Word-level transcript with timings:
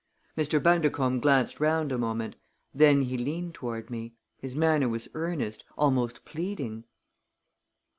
Mr. 0.35 0.57
Bundercombe 0.59 1.21
glanced 1.21 1.59
round 1.59 1.91
a 1.91 1.97
moment. 1.99 2.35
Then 2.73 3.03
he 3.03 3.19
leaned 3.19 3.53
toward 3.53 3.91
me. 3.91 4.15
His 4.39 4.55
manner 4.55 4.89
was 4.89 5.07
earnest 5.13 5.63
almost 5.77 6.25
pleading. 6.25 6.85